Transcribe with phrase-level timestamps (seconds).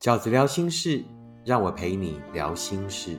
[0.00, 1.04] 饺子聊心事，
[1.44, 3.18] 让我陪你聊心事。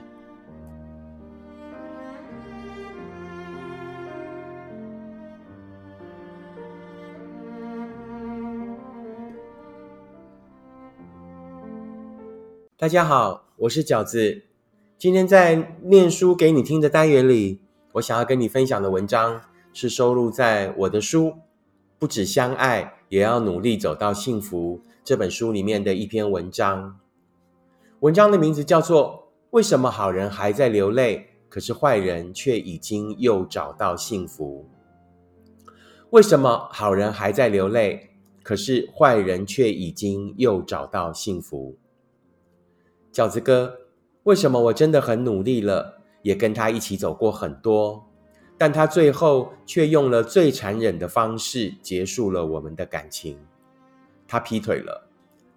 [12.75, 14.45] 大家好，我是饺子。
[14.97, 17.61] 今天在念书给你听的单元里，
[17.91, 19.39] 我想要跟你分享的文章
[19.71, 21.27] 是收录在我的书
[21.99, 26.99] 《不止相爱，也要努力走到幸福》这本书里面的一篇文章。
[28.01, 34.69] 文章的名字叫做《为什么好人还在流泪，可是坏人却已经又找到幸福》？
[36.11, 38.11] 为什么好人还在流泪，
[38.43, 41.75] 可是坏人却已经又找到幸福？
[43.11, 43.73] 饺子哥，
[44.23, 48.07] 为什么我真的很努力了，也跟他一起走过很多，
[48.55, 53.39] 但他最后却用了最残忍的方式结束了我们的感情？
[54.31, 55.09] 他劈腿了，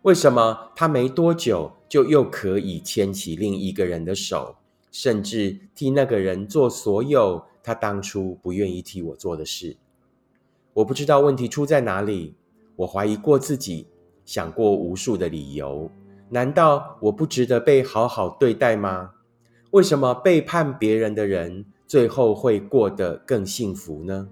[0.03, 4.57] 为什么他没多久就又可以牵起另一个人的手，
[4.91, 9.77] 甚至替那个人做所有他当初不愿意替我做的事？
[10.73, 12.35] 我不知道问题出在哪里，
[12.75, 13.87] 我怀疑过自己，
[14.25, 15.89] 想过无数的理由。
[16.31, 19.13] 难道我不值得被好好对待吗？
[19.71, 24.29] 为什么背叛别人的人最后会过得更幸福呢？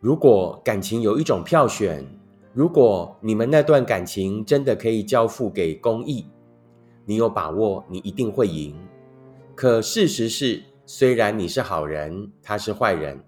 [0.00, 2.04] 如果感情有一种票选，
[2.52, 6.26] 如果你们那段感情真的可以交付给公益，
[7.04, 8.74] 你有把握你一定会赢。
[9.54, 13.22] 可事实是，虽然你是好人，他是坏人，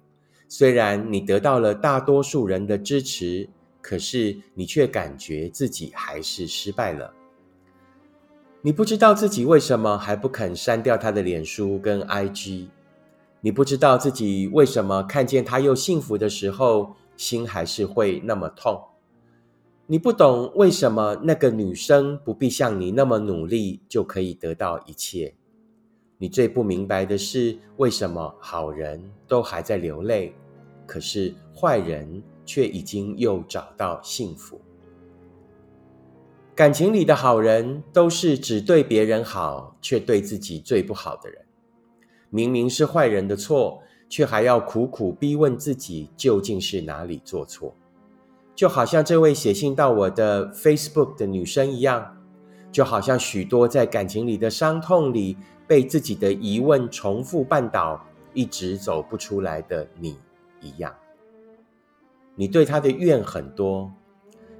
[0.48, 3.48] 虽然你得到了大多数人的支持。
[3.83, 7.12] 可是你却感觉自己还是失败了。
[8.61, 12.69] 你不知道自己为什么还不肯删掉他的脸书跟 IG，
[13.43, 18.81] 你不知道自己为什么看见他又幸福的时候，心还是会那么痛。
[19.87, 25.35] 你不懂为什么那个女生不必像你那么努力就可以得到一切。
[26.17, 30.35] 你最不明白的是，为什么好人都还在流泪，
[30.86, 32.23] 可是坏人。
[32.45, 34.61] 却已经又找到幸福。
[36.57, 41.41] 感情里的好人都是只对别人好，却对自己最不好的人。
[42.35, 47.77] 明明是坏人的错，却还要苦苦逼问自己究竟是哪里做错。
[48.55, 52.17] 就好像这位写信到我的 Facebook 的女生一样，
[52.73, 60.17] 就好像许多在感情里的伤痛里被自己的疑问重复绊倒，一直走不出来的你
[60.63, 60.95] 一样。
[62.35, 63.93] 你对他的怨很多，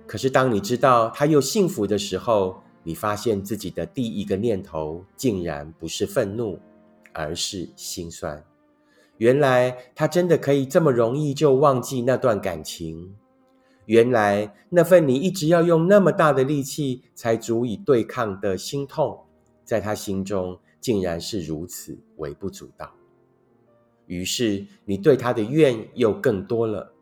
[0.07, 6.59] 可是当你知道他又幸福的时候，你发现自己的第一个念头竟然不是愤怒，
[7.13, 8.45] 而是心酸。
[9.19, 13.15] 原来他真的可以这么容易就忘记那段感情，
[13.87, 19.21] 原来那份你一直要用那么大的力气才足以对抗的心痛，
[19.65, 22.93] 在他心中竟然是如此微不足道。
[24.07, 26.93] 于是你对他的怨又更多了。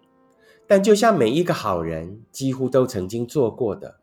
[0.67, 3.97] 但就像每一个好人几乎都曾经做过的，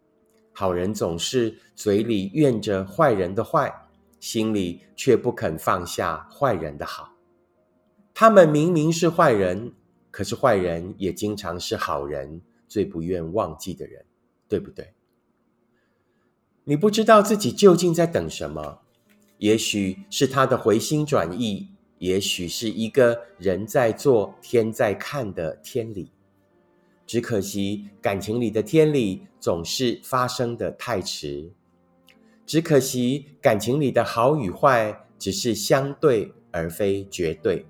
[0.51, 3.74] 好人总是嘴里怨着坏人的坏，
[4.20, 7.14] 心里却不肯放下坏人的好。
[8.14, 9.74] 他们明明是坏人，
[10.10, 14.04] 可是坏人也经常是好人最不愿忘记的人，
[14.48, 14.94] 对不对？
[16.64, 18.82] 你不知道自己究竟在等什么，
[19.38, 26.12] 也许是他的回心转意，也许是一个人在做天在看的天理。
[27.06, 31.54] 只可惜感情里的天理总是发生的太迟，
[32.47, 37.66] 只可惜感情里的好与坏只是相对而非绝对。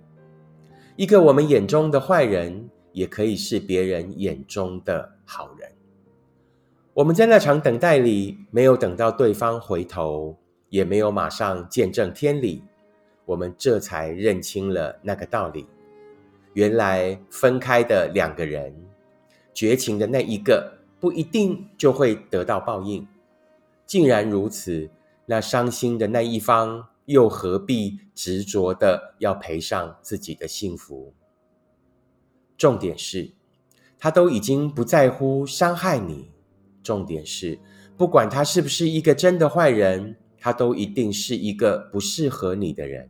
[0.96, 5.72] 一个我们眼中的坏人，也可以是别人眼中的好人。
[6.94, 10.38] 我们在那场等待里，没有等到对方回头，
[10.70, 12.64] 也没有马上见证天理，
[13.26, 15.66] 我们这才认清了那个道理：
[16.54, 18.76] 原来分开的两个人。
[19.56, 23.08] 绝情的那一个不一定就会得到报应。
[23.88, 24.92] 既然如此，
[25.26, 31.14] 那伤心的那一方又何必执着的要赔上自己的幸福？
[32.58, 33.32] 重点是，
[33.98, 36.30] 他都已经不在乎伤害你。
[36.84, 37.60] 重点是，
[37.96, 43.10] 不管他是不是一个真的坏人，他都一定是一个不适合你的人。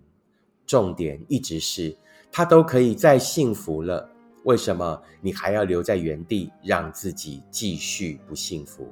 [0.68, 1.98] 重点一直是，
[2.32, 4.12] 他都可以再幸福了。
[4.44, 8.88] 为什么你还要留在原地，让自己继续不幸福？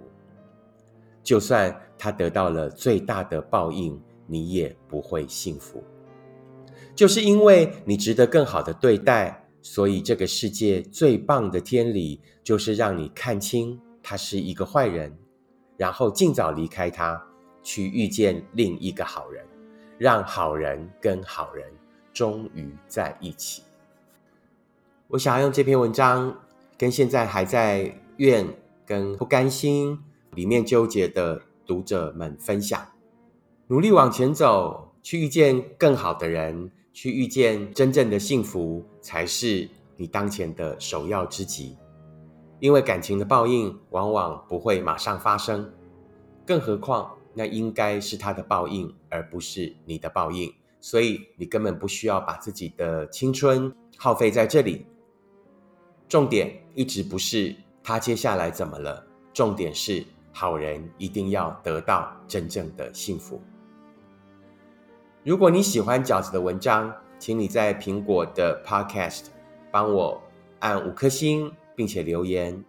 [1.25, 5.83] 就算他得到了最大的报应，你也不会幸福。
[6.95, 15.18] 就是因为你值得更好的对待，所以这个世界最棒的天理，就是让你看清他是一个坏人，
[15.75, 17.22] 然后尽早离开他，
[17.63, 19.44] 去遇见另一个好人，
[19.98, 21.68] 让好人跟好人
[22.13, 23.63] 终于在一起。
[25.07, 26.33] 我想要用这篇文章
[26.77, 28.48] 跟现在还在怨
[28.86, 30.00] 跟不甘心
[30.35, 32.85] 里面纠结的读者们分享：
[33.67, 41.77] 努力往前走，去遇见更好的人，去遇见真正的幸福，才是你当前的首要之急。
[42.59, 45.71] 因为感情的报应往往不会马上发生，
[46.45, 50.53] 更何况那应该是他的报应，而不是你的报应。
[50.79, 54.85] 所以你根本不需要把自己的青春耗费在这里。
[56.07, 60.05] 重点一直不是他接下来怎么了，重点是
[60.35, 63.41] 好人一定要得到真正的幸福。
[65.23, 69.27] 如果你喜欢饺子的文章，请你在苹果的 Podcast
[69.71, 70.21] 帮我
[70.59, 71.51] 按五颗星。
[71.75, 72.63] 并且留言。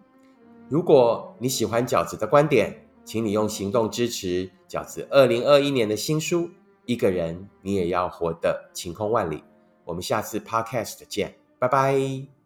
[0.67, 6.41] 如果你喜欢饺子的观点，请你用行动支持饺子二零二一年的新书
[6.85, 9.37] 《一个人你也要活得晴空万里》。
[9.85, 12.27] 我们下次 Podcast 见，拜拜。